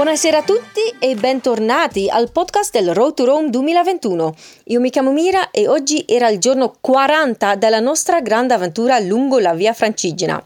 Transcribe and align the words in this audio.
Buonasera 0.00 0.38
a 0.38 0.42
tutti 0.42 0.80
e 0.98 1.14
bentornati 1.14 2.08
al 2.08 2.32
podcast 2.32 2.72
del 2.72 2.94
Road 2.94 3.12
to 3.12 3.26
Rome 3.26 3.50
2021. 3.50 4.34
Io 4.68 4.80
mi 4.80 4.88
chiamo 4.88 5.12
Mira 5.12 5.50
e 5.50 5.68
oggi 5.68 6.06
era 6.08 6.30
il 6.30 6.38
giorno 6.38 6.72
40 6.80 7.56
della 7.56 7.80
nostra 7.80 8.22
grande 8.22 8.54
avventura 8.54 8.98
lungo 8.98 9.38
la 9.38 9.52
via 9.52 9.74
Francigena. 9.74 10.42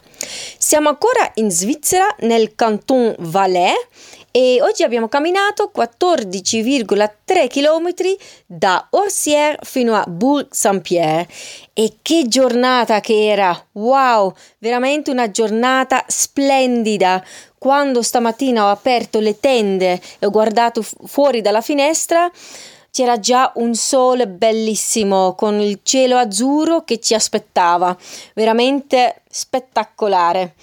Siamo 0.58 0.88
ancora 0.88 1.30
in 1.34 1.50
Svizzera, 1.50 2.06
nel 2.20 2.54
canton 2.54 3.14
Valais 3.18 3.76
e 4.36 4.60
oggi 4.60 4.82
abbiamo 4.82 5.06
camminato 5.06 5.70
14,3 5.72 7.46
km 7.46 8.16
da 8.44 8.84
Orsières 8.90 9.58
fino 9.62 9.94
a 9.94 10.02
Bourg-Saint-Pierre 10.08 11.28
e 11.72 11.98
che 12.02 12.24
giornata 12.26 12.98
che 12.98 13.28
era! 13.28 13.56
Wow, 13.72 14.34
veramente 14.58 15.12
una 15.12 15.30
giornata 15.30 16.04
splendida. 16.08 17.24
Quando 17.56 18.02
stamattina 18.02 18.64
ho 18.64 18.70
aperto 18.70 19.20
le 19.20 19.38
tende 19.38 20.00
e 20.18 20.26
ho 20.26 20.30
guardato 20.30 20.82
fuori 20.82 21.40
dalla 21.40 21.60
finestra, 21.60 22.28
c'era 22.94 23.18
già 23.18 23.50
un 23.56 23.74
sole 23.74 24.28
bellissimo 24.28 25.34
con 25.34 25.58
il 25.58 25.80
cielo 25.82 26.16
azzurro 26.16 26.84
che 26.84 27.00
ci 27.00 27.12
aspettava, 27.12 27.96
veramente 28.34 29.22
spettacolare. 29.28 30.54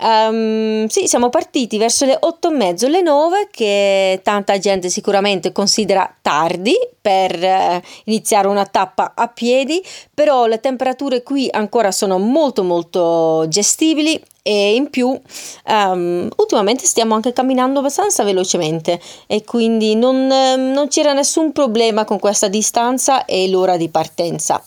Um, 0.00 0.86
sì, 0.86 1.08
siamo 1.08 1.28
partiti 1.28 1.76
verso 1.76 2.04
le 2.04 2.16
otto 2.20 2.50
e 2.50 2.54
mezzo, 2.54 2.86
le 2.86 3.00
nove, 3.00 3.48
che 3.50 4.20
tanta 4.22 4.56
gente 4.58 4.90
sicuramente 4.90 5.50
considera 5.50 6.12
tardi 6.22 6.74
per 7.00 7.36
uh, 7.36 7.80
iniziare 8.04 8.46
una 8.46 8.64
tappa 8.64 9.12
a 9.16 9.26
piedi, 9.26 9.82
però 10.14 10.46
le 10.46 10.60
temperature 10.60 11.24
qui 11.24 11.48
ancora 11.50 11.90
sono 11.90 12.18
molto 12.18 12.62
molto 12.62 13.46
gestibili 13.48 14.20
e 14.42 14.76
in 14.76 14.88
più 14.88 15.08
um, 15.08 16.28
ultimamente 16.36 16.84
stiamo 16.86 17.14
anche 17.14 17.32
camminando 17.32 17.80
abbastanza 17.80 18.22
velocemente 18.22 19.00
e 19.26 19.44
quindi 19.44 19.96
non, 19.96 20.26
non 20.26 20.86
c'era 20.88 21.12
nessun 21.12 21.50
problema 21.52 22.04
con 22.04 22.18
questa 22.20 22.48
distanza 22.48 23.24
e 23.24 23.48
l'ora 23.48 23.76
di 23.76 23.88
partenza. 23.88 24.62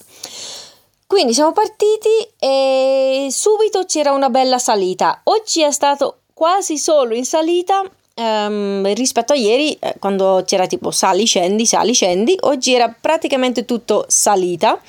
Quindi 1.12 1.34
siamo 1.34 1.52
partiti 1.52 2.08
e 2.40 3.28
subito 3.31 3.84
c'era 3.84 4.14
una 4.14 4.30
bella 4.30 4.58
salita. 4.58 5.20
Oggi 5.26 5.62
è 5.62 5.70
stato 5.70 6.20
quasi 6.34 6.78
solo 6.78 7.14
in 7.14 7.26
salita 7.26 7.84
um, 8.16 8.94
rispetto 8.94 9.34
a 9.34 9.36
ieri 9.36 9.73
eh, 9.73 9.95
quando 10.00 10.44
c'era 10.45 10.67
tipo 10.67 10.89
sali 10.89 11.26
scendi 11.26 11.66
sali 11.66 11.92
scendi 11.92 12.38
oggi 12.44 12.73
era 12.73 12.95
praticamente 12.98 13.66
tutto 13.66 14.06
salita 14.08 14.80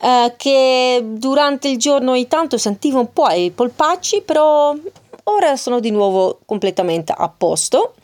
uh, 0.00 0.32
che 0.36 1.00
durante 1.04 1.68
il 1.68 1.78
giorno 1.78 2.10
ogni 2.10 2.26
tanto 2.26 2.58
sentivo 2.58 2.98
un 2.98 3.12
po' 3.12 3.28
i 3.28 3.52
polpacci 3.52 4.22
però 4.22 4.74
ora 5.22 5.56
sono 5.56 5.78
di 5.78 5.92
nuovo 5.92 6.40
completamente 6.46 7.14
a 7.16 7.28
posto 7.28 7.94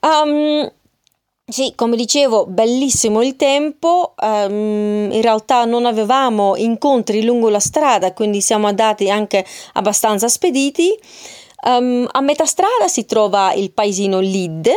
um, 0.00 0.70
sì, 1.46 1.74
come 1.76 1.94
dicevo, 1.96 2.46
bellissimo 2.46 3.22
il 3.22 3.36
tempo, 3.36 4.14
um, 4.18 5.10
in 5.12 5.20
realtà 5.20 5.66
non 5.66 5.84
avevamo 5.84 6.56
incontri 6.56 7.22
lungo 7.22 7.50
la 7.50 7.60
strada, 7.60 8.14
quindi 8.14 8.40
siamo 8.40 8.66
andati 8.66 9.10
anche 9.10 9.44
abbastanza 9.74 10.28
spediti. 10.28 10.98
Um, 11.66 12.08
a 12.10 12.20
metà 12.20 12.46
strada 12.46 12.88
si 12.88 13.04
trova 13.04 13.52
il 13.52 13.72
paesino 13.72 14.20
Lid 14.20 14.70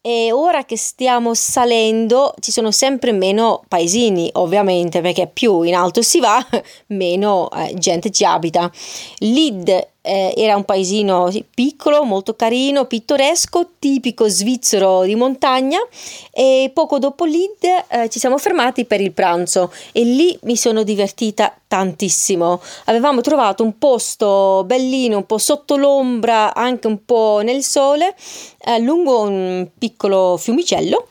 e 0.00 0.30
ora 0.32 0.64
che 0.64 0.76
stiamo 0.76 1.34
salendo 1.34 2.32
ci 2.38 2.52
sono 2.52 2.70
sempre 2.70 3.10
meno 3.10 3.64
paesini, 3.66 4.30
ovviamente, 4.34 5.00
perché 5.00 5.26
più 5.26 5.62
in 5.62 5.74
alto 5.74 6.00
si 6.00 6.20
va, 6.20 6.46
meno 6.88 7.50
eh, 7.50 7.74
gente 7.74 8.10
ci 8.10 8.24
abita. 8.24 8.70
Lid 9.18 9.86
eh, 10.06 10.32
era 10.36 10.56
un 10.56 10.64
paesino 10.64 11.28
piccolo, 11.52 12.04
molto 12.04 12.36
carino, 12.36 12.84
pittoresco, 12.84 13.70
tipico 13.80 14.28
svizzero 14.28 15.02
di 15.02 15.16
montagna 15.16 15.80
e 16.30 16.70
poco 16.72 17.00
dopo 17.00 17.24
Lid 17.24 17.64
eh, 17.88 18.08
ci 18.08 18.20
siamo 18.20 18.38
fermati 18.38 18.84
per 18.84 19.00
il 19.00 19.12
pranzo 19.12 19.72
e 19.90 20.04
lì 20.04 20.38
mi 20.42 20.56
sono 20.56 20.84
divertita 20.84 21.52
tantissimo. 21.66 22.60
Avevamo 22.84 23.20
trovato 23.20 23.64
un 23.64 23.76
posto 23.78 24.62
bellino, 24.64 25.16
un 25.16 25.26
po' 25.26 25.38
sotto 25.38 25.76
l'ombra, 25.76 26.54
anche 26.54 26.86
un 26.86 27.04
po' 27.04 27.40
nel 27.42 27.64
sole, 27.64 28.14
eh, 28.64 28.78
lungo 28.78 29.22
un 29.22 29.66
piccolo 29.76 30.36
fiumicello 30.36 31.08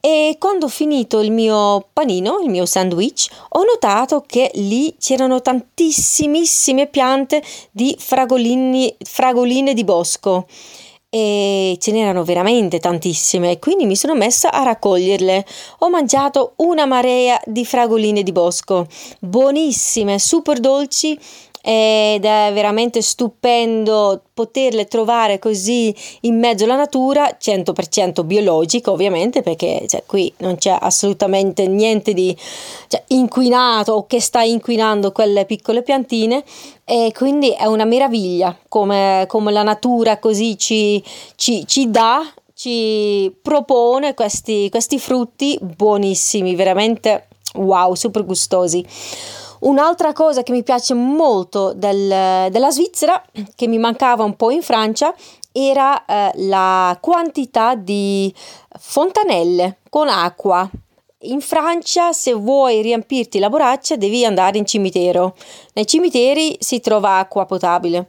e 0.00 0.36
quando 0.38 0.66
ho 0.66 0.68
finito 0.68 1.20
il 1.20 1.32
mio 1.32 1.88
panino, 1.92 2.38
il 2.40 2.50
mio 2.50 2.66
sandwich, 2.66 3.28
ho 3.50 3.64
notato 3.64 4.22
che 4.26 4.50
lì 4.54 4.94
c'erano 4.98 5.42
tantissimissime 5.42 6.86
piante 6.86 7.42
di 7.70 7.96
fragoline 7.98 9.74
di 9.74 9.84
bosco 9.84 10.46
e 11.10 11.76
ce 11.80 11.90
n'erano 11.90 12.22
veramente 12.22 12.80
tantissime 12.80 13.58
quindi 13.58 13.86
mi 13.86 13.96
sono 13.96 14.14
messa 14.14 14.52
a 14.52 14.62
raccoglierle. 14.62 15.44
Ho 15.78 15.90
mangiato 15.90 16.52
una 16.56 16.84
marea 16.84 17.40
di 17.46 17.64
fragoline 17.64 18.22
di 18.22 18.32
bosco, 18.32 18.86
buonissime, 19.20 20.18
super 20.18 20.60
dolci 20.60 21.18
ed 21.70 22.24
è 22.24 22.50
veramente 22.54 23.02
stupendo 23.02 24.22
poterle 24.32 24.86
trovare 24.86 25.38
così 25.38 25.94
in 26.22 26.38
mezzo 26.38 26.64
alla 26.64 26.76
natura, 26.76 27.36
100% 27.38 28.24
biologico 28.24 28.92
ovviamente 28.92 29.42
perché 29.42 29.84
cioè, 29.86 30.02
qui 30.06 30.32
non 30.38 30.56
c'è 30.56 30.74
assolutamente 30.80 31.66
niente 31.66 32.14
di 32.14 32.34
cioè, 32.86 33.02
inquinato 33.08 33.92
o 33.92 34.06
che 34.06 34.18
sta 34.18 34.40
inquinando 34.40 35.12
quelle 35.12 35.44
piccole 35.44 35.82
piantine 35.82 36.42
e 36.86 37.12
quindi 37.14 37.50
è 37.50 37.66
una 37.66 37.84
meraviglia 37.84 38.56
come, 38.66 39.26
come 39.28 39.52
la 39.52 39.62
natura 39.62 40.18
così 40.18 40.56
ci, 40.56 41.04
ci, 41.36 41.66
ci 41.66 41.90
dà 41.90 42.22
ci 42.54 43.30
propone 43.42 44.14
questi, 44.14 44.70
questi 44.70 44.98
frutti 44.98 45.58
buonissimi, 45.60 46.54
veramente 46.54 47.28
wow, 47.56 47.92
super 47.92 48.24
gustosi. 48.24 48.84
Un'altra 49.60 50.12
cosa 50.12 50.42
che 50.42 50.52
mi 50.52 50.62
piace 50.62 50.94
molto 50.94 51.72
del, 51.72 52.50
della 52.50 52.70
Svizzera, 52.70 53.22
che 53.54 53.66
mi 53.66 53.78
mancava 53.78 54.24
un 54.24 54.36
po' 54.36 54.50
in 54.50 54.62
Francia, 54.62 55.14
era 55.52 56.04
eh, 56.04 56.30
la 56.46 56.96
quantità 57.00 57.74
di 57.74 58.32
fontanelle 58.78 59.78
con 59.88 60.08
acqua. 60.08 60.68
In 61.22 61.40
Francia, 61.40 62.12
se 62.12 62.32
vuoi 62.32 62.80
riempirti 62.80 63.40
la 63.40 63.48
borraccia, 63.48 63.96
devi 63.96 64.24
andare 64.24 64.58
in 64.58 64.66
cimitero. 64.66 65.34
Nei 65.72 65.86
cimiteri 65.86 66.56
si 66.60 66.80
trova 66.80 67.18
acqua 67.18 67.44
potabile. 67.44 68.08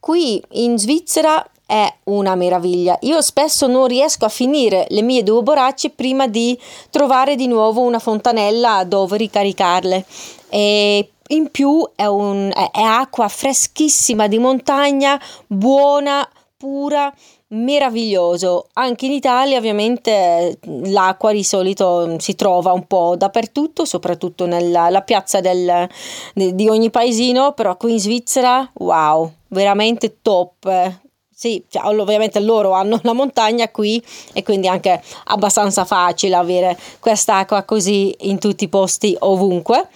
Qui 0.00 0.42
in 0.52 0.78
Svizzera 0.78 1.44
è 1.66 1.92
una 2.04 2.36
meraviglia. 2.36 2.96
Io 3.02 3.20
spesso 3.20 3.66
non 3.66 3.88
riesco 3.88 4.24
a 4.24 4.30
finire 4.30 4.86
le 4.90 5.02
mie 5.02 5.24
due 5.24 5.42
borracce 5.42 5.90
prima 5.90 6.28
di 6.28 6.58
trovare 6.90 7.34
di 7.34 7.48
nuovo 7.48 7.82
una 7.82 7.98
fontanella 7.98 8.84
dove 8.84 9.16
ricaricarle. 9.16 10.04
E 10.48 11.10
in 11.28 11.50
più 11.50 11.88
è, 11.96 12.06
un, 12.06 12.52
è, 12.54 12.80
acqua 12.80 13.26
freschissima 13.26 14.28
di 14.28 14.38
montagna, 14.38 15.20
buona, 15.48 16.26
pura 16.56 17.12
meraviglioso. 17.48 18.68
Anche 18.74 19.06
in 19.06 19.12
Italia 19.12 19.58
ovviamente 19.58 20.58
l'acqua 20.84 21.32
di 21.32 21.42
solito 21.42 22.16
si 22.20 22.36
trova 22.36 22.72
un 22.72 22.86
po' 22.86 23.16
dappertutto, 23.16 23.84
soprattutto 23.84 24.46
nella 24.46 25.02
piazza 25.04 25.40
del, 25.40 25.88
di 26.32 26.68
ogni 26.68 26.90
paesino, 26.90 27.52
però 27.52 27.76
qui 27.76 27.92
in 27.92 28.00
Svizzera, 28.00 28.70
wow, 28.74 29.30
veramente 29.48 30.18
top. 30.22 31.04
Sì, 31.38 31.62
cioè, 31.68 31.84
ovviamente 31.84 32.40
loro 32.40 32.72
hanno 32.72 32.98
la 33.02 33.12
montagna 33.12 33.68
qui 33.68 34.02
e 34.32 34.42
quindi 34.42 34.68
anche 34.68 35.02
abbastanza 35.24 35.84
facile 35.84 36.34
avere 36.34 36.78
quest'acqua 36.98 37.62
così 37.64 38.14
in 38.20 38.38
tutti 38.38 38.64
i 38.64 38.68
posti 38.68 39.14
ovunque. 39.18 39.86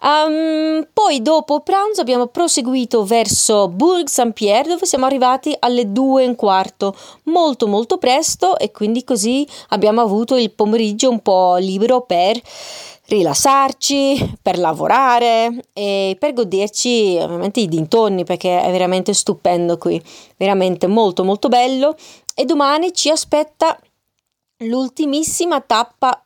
Um, 0.00 0.84
poi 0.90 1.20
dopo 1.20 1.60
pranzo 1.60 2.00
abbiamo 2.00 2.26
proseguito 2.26 3.04
verso 3.04 3.68
Bourg 3.68 4.08
Saint-Pierre 4.08 4.70
dove 4.70 4.86
siamo 4.86 5.04
arrivati 5.04 5.54
alle 5.58 5.92
due 5.92 6.24
e 6.24 6.26
un 6.28 6.36
quarto, 6.36 6.96
molto 7.24 7.66
molto 7.68 7.98
presto 7.98 8.58
e 8.58 8.72
quindi 8.72 9.04
così 9.04 9.46
abbiamo 9.68 10.00
avuto 10.00 10.36
il 10.36 10.50
pomeriggio 10.52 11.10
un 11.10 11.20
po' 11.20 11.56
libero 11.56 12.00
per 12.00 12.40
rilassarci, 13.12 14.36
per 14.40 14.58
lavorare 14.58 15.64
e 15.72 16.16
per 16.18 16.32
goderci 16.32 17.18
ovviamente 17.20 17.60
i 17.60 17.68
dintorni 17.68 18.24
perché 18.24 18.60
è 18.60 18.70
veramente 18.70 19.12
stupendo 19.12 19.78
qui, 19.78 20.02
veramente 20.36 20.86
molto 20.86 21.24
molto 21.24 21.48
bello. 21.48 21.96
E 22.34 22.44
domani 22.44 22.92
ci 22.92 23.10
aspetta 23.10 23.78
l'ultimissima 24.64 25.60
tappa 25.60 26.24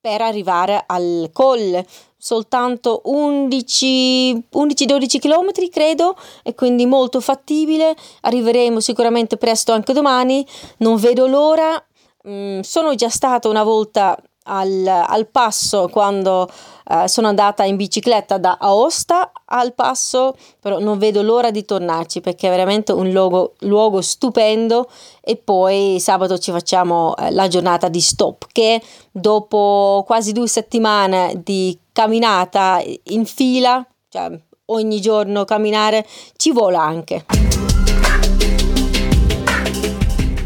per 0.00 0.20
arrivare 0.20 0.82
al 0.86 1.30
colle 1.32 1.86
soltanto 2.24 3.02
11-12 3.04 5.18
km 5.18 5.50
credo 5.70 6.16
e 6.42 6.54
quindi 6.54 6.86
molto 6.86 7.20
fattibile. 7.20 7.94
Arriveremo 8.22 8.80
sicuramente 8.80 9.36
presto 9.36 9.72
anche 9.72 9.92
domani. 9.92 10.46
Non 10.78 10.96
vedo 10.96 11.26
l'ora. 11.26 11.84
Mm, 12.26 12.60
sono 12.60 12.94
già 12.94 13.10
stata 13.10 13.48
una 13.48 13.62
volta 13.62 14.18
al, 14.44 14.86
al 14.86 15.26
passo 15.28 15.88
quando 15.88 16.48
uh, 16.86 17.06
sono 17.06 17.28
andata 17.28 17.64
in 17.64 17.76
bicicletta 17.76 18.38
da 18.38 18.56
Aosta 18.60 19.32
al 19.46 19.74
passo, 19.74 20.36
però 20.60 20.78
non 20.78 20.98
vedo 20.98 21.22
l'ora 21.22 21.50
di 21.50 21.64
tornarci 21.64 22.20
perché 22.20 22.48
è 22.48 22.50
veramente 22.50 22.92
un 22.92 23.10
luogo, 23.10 23.54
luogo 23.60 24.00
stupendo 24.00 24.88
e 25.20 25.36
poi 25.36 25.98
sabato 26.00 26.38
ci 26.38 26.50
facciamo 26.50 27.14
uh, 27.16 27.30
la 27.30 27.48
giornata 27.48 27.88
di 27.88 28.00
stop 28.00 28.46
che 28.52 28.82
dopo 29.10 30.02
quasi 30.06 30.32
due 30.32 30.48
settimane 30.48 31.40
di 31.42 31.78
camminata 31.92 32.82
in 33.04 33.24
fila, 33.24 33.86
cioè 34.08 34.30
ogni 34.66 35.00
giorno 35.00 35.44
camminare, 35.44 36.06
ci 36.36 36.50
vola 36.50 36.82
anche. 36.82 37.63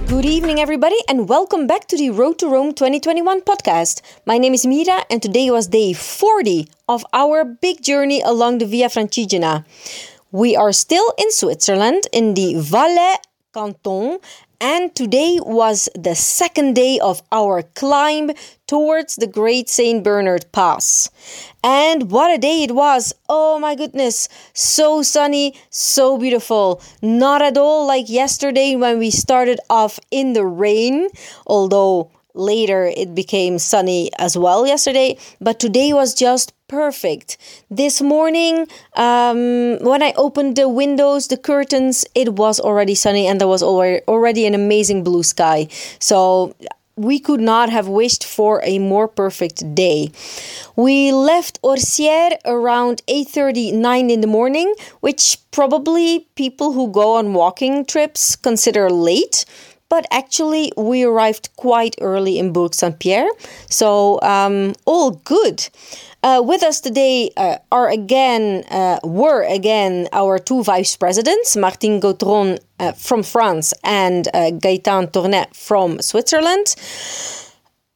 Good 0.08 0.24
evening, 0.24 0.58
everybody, 0.58 0.96
and 1.06 1.28
welcome 1.28 1.66
back 1.66 1.86
to 1.88 1.96
the 1.98 2.08
Road 2.08 2.38
to 2.38 2.48
Rome 2.48 2.72
2021 2.72 3.42
podcast. 3.42 4.00
My 4.24 4.38
name 4.38 4.54
is 4.54 4.64
Mira, 4.64 5.04
and 5.10 5.20
today 5.20 5.50
was 5.50 5.66
day 5.66 5.92
40 5.92 6.66
of 6.88 7.04
our 7.12 7.44
big 7.44 7.82
journey 7.82 8.22
along 8.22 8.56
the 8.56 8.64
Via 8.64 8.88
Francigena. 8.88 9.66
We 10.32 10.56
are 10.56 10.72
still 10.72 11.12
in 11.18 11.30
Switzerland 11.30 12.08
in 12.10 12.32
the 12.32 12.54
Valais 12.56 13.16
canton, 13.52 14.18
and 14.60 14.94
today 14.94 15.38
was 15.40 15.88
the 15.94 16.14
second 16.14 16.74
day 16.74 16.98
of 16.98 17.22
our 17.30 17.62
climb 17.62 18.30
towards 18.66 19.16
the 19.16 19.26
Great 19.26 19.68
St. 19.68 20.02
Bernard 20.02 20.50
Pass. 20.52 21.08
And 21.62 22.10
what 22.10 22.34
a 22.34 22.38
day 22.38 22.64
it 22.64 22.74
was! 22.74 23.14
Oh 23.28 23.58
my 23.58 23.74
goodness, 23.74 24.28
so 24.52 25.02
sunny, 25.02 25.54
so 25.70 26.18
beautiful. 26.18 26.82
Not 27.02 27.42
at 27.42 27.56
all 27.56 27.86
like 27.86 28.08
yesterday 28.08 28.74
when 28.74 28.98
we 28.98 29.10
started 29.10 29.60
off 29.70 30.00
in 30.10 30.32
the 30.32 30.44
rain, 30.44 31.08
although 31.46 32.10
later 32.34 32.92
it 32.96 33.14
became 33.14 33.58
sunny 33.58 34.10
as 34.18 34.36
well 34.36 34.66
yesterday, 34.66 35.18
but 35.40 35.58
today 35.58 35.92
was 35.92 36.14
just 36.14 36.52
perfect. 36.68 37.38
This 37.70 38.00
morning, 38.00 38.68
um, 38.94 39.78
when 39.80 40.02
I 40.02 40.12
opened 40.16 40.56
the 40.56 40.68
windows, 40.68 41.28
the 41.28 41.36
curtains, 41.36 42.04
it 42.14 42.34
was 42.34 42.60
already 42.60 42.94
sunny 42.94 43.26
and 43.26 43.40
there 43.40 43.48
was 43.48 43.62
already, 43.62 44.46
an 44.46 44.54
amazing 44.54 45.02
blue 45.02 45.22
sky. 45.22 45.68
So 45.98 46.54
we 46.96 47.18
could 47.18 47.40
not 47.40 47.70
have 47.70 47.88
wished 47.88 48.24
for 48.24 48.60
a 48.64 48.78
more 48.78 49.08
perfect 49.08 49.74
day. 49.74 50.10
We 50.76 51.12
left 51.12 51.60
Orsier 51.62 52.36
around 52.44 53.02
8:39 53.08 54.10
in 54.10 54.20
the 54.20 54.26
morning, 54.26 54.74
which 55.00 55.38
probably 55.50 56.26
people 56.34 56.72
who 56.72 56.88
go 56.88 57.14
on 57.14 57.34
walking 57.34 57.84
trips 57.84 58.36
consider 58.36 58.90
late 58.90 59.44
but 59.88 60.06
actually 60.10 60.72
we 60.76 61.02
arrived 61.04 61.48
quite 61.56 61.94
early 62.00 62.38
in 62.38 62.52
Bourg 62.52 62.74
Saint 62.74 62.98
Pierre, 62.98 63.28
so 63.68 64.20
um, 64.22 64.74
all 64.84 65.10
good. 65.24 65.68
Uh, 66.22 66.42
with 66.44 66.64
us 66.64 66.80
today 66.80 67.30
uh, 67.36 67.58
are 67.70 67.88
again, 67.88 68.64
uh, 68.70 68.98
were 69.04 69.44
again 69.44 70.08
our 70.12 70.38
two 70.38 70.64
vice 70.64 70.96
presidents, 70.96 71.56
Martin 71.56 72.00
Gautron 72.00 72.58
uh, 72.80 72.92
from 72.92 73.22
France 73.22 73.72
and 73.84 74.26
uh, 74.28 74.50
Gaëtan 74.50 75.12
Tournet 75.12 75.54
from 75.54 76.00
Switzerland 76.00 76.74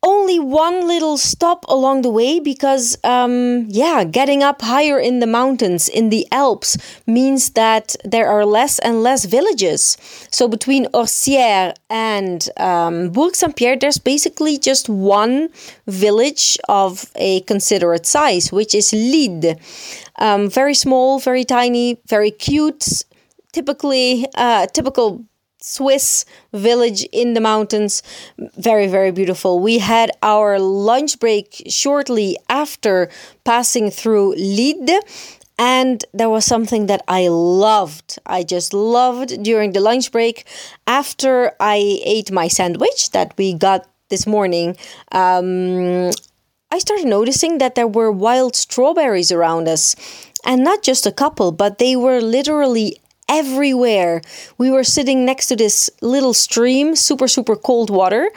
only 0.03 0.41
one 0.41 0.89
little 0.89 1.17
stop 1.17 1.65
along 1.69 2.03
the 2.03 2.11
way 2.11 2.41
because, 2.41 2.99
um, 3.05 3.67
yeah, 3.69 4.03
getting 4.03 4.43
up 4.43 4.61
higher 4.61 4.99
in 4.99 5.21
the 5.21 5.27
mountains, 5.27 5.89
in 5.89 6.11
the 6.11 6.27
Alps, 6.33 6.77
means 7.07 7.51
that 7.51 7.95
there 8.05 8.29
are 8.29 8.45
less 8.45 8.81
and 8.81 9.03
less 9.03 9.25
villages. 9.25 9.97
So 10.31 10.49
between 10.49 10.87
Orsières 10.87 11.75
and 11.89 12.49
um, 12.57 13.11
Bourg 13.11 13.37
Saint 13.37 13.55
Pierre, 13.55 13.77
there's 13.77 13.99
basically 13.99 14.59
just 14.59 14.89
one 14.89 15.51
village 15.87 16.59
of 16.69 17.11
a 17.15 17.41
considerate 17.43 18.07
size, 18.07 18.51
which 18.51 18.75
is 18.75 18.93
Lide. 18.93 19.61
Um, 20.17 20.51
very 20.51 20.75
small, 20.75 21.21
very 21.21 21.45
tiny, 21.45 22.01
very 22.09 22.33
cute. 22.33 23.05
Typically, 23.53 24.27
uh, 24.35 24.67
typical 24.67 25.25
Swiss 25.63 26.25
village 26.53 27.05
in 27.13 27.35
the 27.35 27.41
mountains. 27.41 28.03
Very, 28.57 28.87
very 28.87 29.13
beautiful. 29.13 29.59
We 29.59 29.79
had 29.79 30.11
our 30.23 30.59
lunch 30.59 31.19
break 31.19 31.63
shortly 31.69 32.37
after 32.49 33.09
passing 33.45 33.91
through 33.91 34.35
Lide. 34.37 35.01
And 35.59 36.05
there 36.13 36.31
was 36.31 36.45
something 36.45 36.87
that 36.87 37.03
I 37.07 37.29
loved. 37.29 38.19
I 38.27 38.43
just 38.43 38.73
loved 38.75 39.43
during 39.43 39.73
the 39.73 39.81
lunch 39.81 40.11
break. 40.11 40.47
After 40.87 41.53
I 41.61 42.01
ate 42.05 42.33
my 42.33 42.49
sandwich 42.49 43.11
that 43.11 43.35
we 43.37 43.55
got 43.55 43.87
this 44.09 44.27
morning, 44.27 44.77
um, 45.13 46.11
I 46.73 46.79
started 46.79 47.07
noticing 47.07 47.59
that 47.59 47.75
there 47.75 47.87
were 47.87 48.11
wild 48.11 48.57
strawberries 48.57 49.31
around 49.31 49.69
us. 49.69 49.95
And 50.45 50.65
not 50.65 50.83
just 50.83 51.07
a 51.07 51.13
couple, 51.13 51.53
but 51.53 51.79
they 51.79 51.95
were 51.95 52.21
literally 52.21 52.99
everywhere. 53.29 54.23
We 54.59 54.71
were 54.71 54.85
sitting 54.85 55.25
next 55.25 55.47
to 55.49 55.57
this 55.57 55.91
little 56.01 56.35
stream, 56.35 56.97
super, 56.97 57.29
super 57.29 57.57
cold 57.57 57.91
water. 57.91 58.31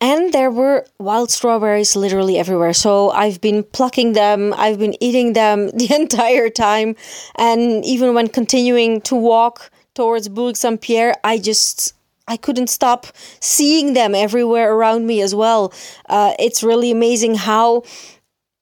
And 0.00 0.32
there 0.32 0.50
were 0.50 0.86
wild 0.98 1.30
strawberries 1.30 1.96
literally 1.96 2.38
everywhere. 2.38 2.72
So 2.72 3.10
I've 3.10 3.40
been 3.40 3.64
plucking 3.64 4.12
them, 4.12 4.54
I've 4.56 4.78
been 4.78 4.94
eating 5.02 5.32
them 5.32 5.70
the 5.74 5.92
entire 5.94 6.50
time. 6.50 6.94
And 7.36 7.84
even 7.84 8.14
when 8.14 8.28
continuing 8.28 9.00
to 9.02 9.16
walk 9.16 9.70
towards 9.94 10.28
Bourg 10.28 10.56
Saint 10.56 10.80
Pierre, 10.80 11.14
I 11.24 11.38
just 11.38 11.94
I 12.28 12.36
couldn't 12.36 12.68
stop 12.68 13.06
seeing 13.40 13.94
them 13.94 14.14
everywhere 14.14 14.72
around 14.72 15.06
me 15.06 15.22
as 15.22 15.34
well. 15.34 15.72
Uh, 16.08 16.34
it's 16.38 16.62
really 16.62 16.90
amazing 16.90 17.36
how, 17.36 17.82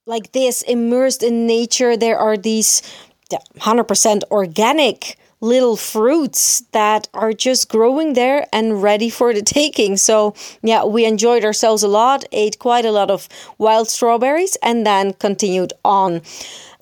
like 0.07 0.31
this, 0.33 0.63
immersed 0.63 1.23
in 1.25 1.49
nature, 1.49 1.97
there 1.97 2.17
are 2.17 2.37
these 2.37 2.81
100% 3.59 4.23
organic 4.31 5.19
little 5.41 5.77
fruits 5.77 6.61
that 6.73 7.09
are 7.13 7.33
just 7.33 7.69
growing 7.69 8.15
there 8.15 8.47
and 8.53 8.83
ready 8.83 9.11
for 9.11 9.35
the 9.35 9.43
taking. 9.43 9.97
So, 9.97 10.35
yeah, 10.63 10.85
we 10.85 11.05
enjoyed 11.05 11.45
ourselves 11.45 11.83
a 11.83 11.89
lot, 11.89 12.25
ate 12.33 12.59
quite 12.59 12.85
a 12.85 12.91
lot 12.91 13.11
of 13.11 13.29
wild 13.59 13.89
strawberries, 13.89 14.57
and 14.63 14.87
then 14.87 15.13
continued 15.15 15.73
on. 15.85 16.23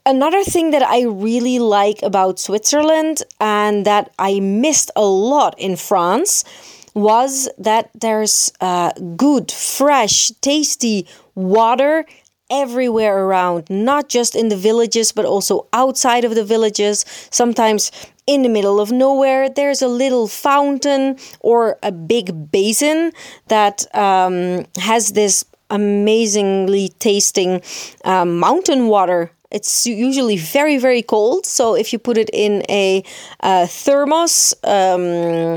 Another 0.06 0.44
thing 0.44 0.70
that 0.70 0.82
I 0.82 1.02
really 1.02 1.58
like 1.58 2.02
about 2.02 2.38
Switzerland 2.38 3.22
and 3.40 3.86
that 3.86 4.12
I 4.18 4.38
missed 4.38 4.90
a 4.94 5.04
lot 5.04 5.58
in 5.58 5.76
France 5.76 6.44
was 6.92 7.48
that 7.58 7.90
there's 7.94 8.52
uh, 8.60 8.92
good, 9.16 9.50
fresh, 9.50 10.30
tasty 10.42 11.06
water 11.34 12.04
everywhere 12.50 13.24
around, 13.24 13.68
not 13.70 14.08
just 14.08 14.36
in 14.36 14.48
the 14.48 14.56
villages, 14.56 15.10
but 15.10 15.24
also 15.24 15.66
outside 15.72 16.24
of 16.24 16.34
the 16.34 16.44
villages. 16.44 17.04
Sometimes 17.30 17.90
in 18.26 18.42
the 18.42 18.48
middle 18.48 18.80
of 18.80 18.90
nowhere, 18.90 19.48
there's 19.48 19.82
a 19.82 19.88
little 19.88 20.26
fountain 20.28 21.18
or 21.40 21.78
a 21.82 21.92
big 21.92 22.50
basin 22.50 23.12
that 23.48 23.84
um, 23.94 24.64
has 24.78 25.12
this 25.12 25.44
amazingly 25.70 26.88
tasting 26.98 27.60
um, 28.04 28.38
mountain 28.38 28.86
water. 28.86 29.30
It's 29.50 29.86
usually 29.86 30.36
very, 30.36 30.78
very 30.78 31.02
cold. 31.02 31.46
So 31.46 31.74
if 31.74 31.92
you 31.92 31.98
put 31.98 32.16
it 32.16 32.30
in 32.32 32.64
a, 32.68 33.04
a 33.40 33.66
thermos, 33.66 34.54
um, 34.64 35.02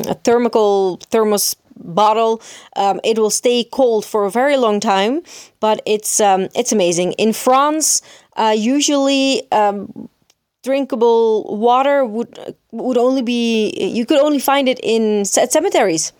a 0.05 0.15
thermical 0.23 1.01
thermos 1.05 1.55
bottle, 1.77 2.41
um, 2.75 2.99
it 3.03 3.17
will 3.17 3.29
stay 3.29 3.63
cold 3.63 4.05
for 4.05 4.25
a 4.25 4.31
very 4.31 4.57
long 4.57 4.79
time. 4.79 5.21
But 5.59 5.81
it's 5.85 6.19
um, 6.19 6.49
it's 6.53 6.71
amazing. 6.71 7.13
In 7.13 7.33
France, 7.33 8.01
uh, 8.35 8.53
usually 8.55 9.49
um, 9.51 10.09
drinkable 10.67 11.57
water 11.67 11.97
would 12.05 12.31
would 12.71 12.97
only 12.97 13.23
be 13.33 13.43
you 13.97 14.05
could 14.05 14.19
only 14.27 14.39
find 14.39 14.67
it 14.73 14.79
in 14.83 15.25
cemeteries. 15.25 16.13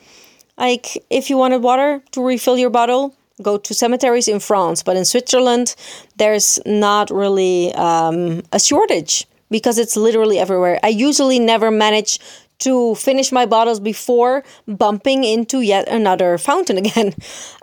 Like 0.57 0.85
if 1.09 1.29
you 1.29 1.37
wanted 1.37 1.61
water 1.69 2.01
to 2.13 2.19
refill 2.25 2.57
your 2.57 2.71
bottle, 2.79 3.13
go 3.41 3.57
to 3.57 3.73
cemeteries 3.73 4.27
in 4.27 4.39
France. 4.39 4.83
But 4.83 4.95
in 4.97 5.05
Switzerland, 5.05 5.75
there's 6.15 6.59
not 6.65 7.09
really 7.11 7.73
um, 7.75 8.41
a 8.51 8.59
shortage 8.59 9.27
because 9.49 9.77
it's 9.77 9.95
literally 9.95 10.39
everywhere. 10.39 10.79
I 10.83 10.89
usually 11.07 11.39
never 11.39 11.69
manage 11.71 12.19
to 12.59 12.95
finish 12.95 13.31
my 13.31 13.45
bottles 13.45 13.79
before 13.79 14.43
bumping 14.67 15.23
into 15.23 15.61
yet 15.61 15.87
another 15.87 16.37
fountain 16.37 16.77
again. 16.83 17.13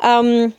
Um, 0.01 0.55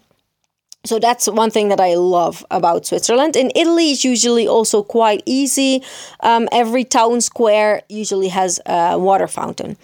so 0.85 0.99
that's 0.99 1.27
one 1.27 1.51
thing 1.51 1.69
that 1.69 1.79
I 1.79 1.95
love 1.95 2.45
about 2.51 2.85
Switzerland. 2.85 3.35
In 3.35 3.51
Italy, 3.55 3.91
it's 3.91 4.03
usually 4.03 4.47
also 4.47 4.83
quite 4.83 5.23
easy. 5.25 5.83
Um, 6.21 6.47
every 6.51 6.83
town 6.83 7.21
square 7.21 7.81
usually 7.89 8.29
has 8.29 8.59
a 8.65 8.97
water 8.97 9.27
fountain. 9.27 9.77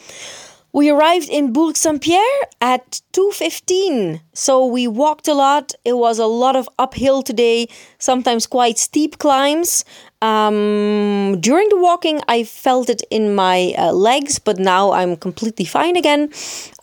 We 0.73 0.89
arrived 0.89 1.27
in 1.29 1.51
Bourg 1.51 1.75
Saint 1.75 2.01
Pierre 2.01 2.39
at 2.61 3.01
2:15. 3.11 4.21
So 4.33 4.65
we 4.65 4.87
walked 4.87 5.27
a 5.27 5.33
lot. 5.33 5.73
It 5.83 5.97
was 5.97 6.17
a 6.17 6.25
lot 6.25 6.55
of 6.55 6.69
uphill 6.79 7.21
today, 7.23 7.67
sometimes 7.99 8.47
quite 8.47 8.79
steep 8.79 9.17
climbs. 9.17 9.83
Um, 10.21 11.41
during 11.41 11.67
the 11.69 11.77
walking, 11.77 12.21
I 12.27 12.43
felt 12.43 12.89
it 12.89 13.01
in 13.09 13.33
my 13.33 13.73
uh, 13.77 13.91
legs, 13.91 14.37
but 14.37 14.59
now 14.59 14.91
I'm 14.91 15.17
completely 15.17 15.65
fine 15.65 15.97
again. 15.97 16.29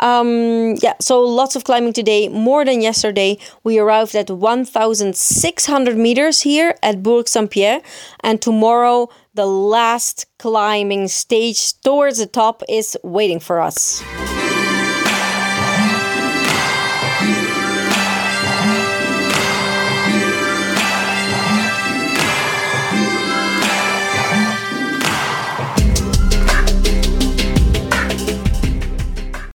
Um, 0.00 0.74
yeah, 0.82 0.94
so 1.00 1.22
lots 1.22 1.54
of 1.54 1.62
climbing 1.62 1.92
today, 1.92 2.28
more 2.28 2.64
than 2.64 2.82
yesterday. 2.82 3.38
We 3.62 3.78
arrived 3.78 4.16
at 4.16 4.28
1,600 4.28 5.96
meters 5.96 6.40
here 6.40 6.74
at 6.82 7.02
Bourg 7.02 7.28
Saint 7.28 7.50
Pierre, 7.50 7.80
and 8.24 8.42
tomorrow 8.42 9.08
the 9.38 9.46
last 9.46 10.26
climbing 10.40 11.06
stage 11.06 11.80
towards 11.82 12.18
the 12.18 12.26
top 12.26 12.64
is 12.68 12.98
waiting 13.04 13.38
for 13.38 13.60
us. 13.60 14.02